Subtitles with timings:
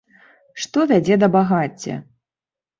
[0.61, 2.01] Што вядзе да багацця?